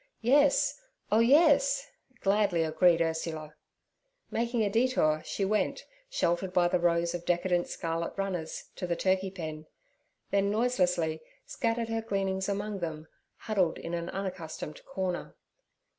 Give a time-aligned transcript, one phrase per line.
[0.19, 0.81] 'Yes,
[1.11, 1.91] oh yes'
[2.21, 3.53] gladly agreed Ursula.
[4.31, 8.95] Making a détour she went, sheltered by the rows of decadent scarlet runners, to the
[8.95, 9.67] turkey pen;
[10.31, 13.09] then noiselessly scattered her gleanings among them,
[13.41, 15.35] huddled in an unaccustomed corner.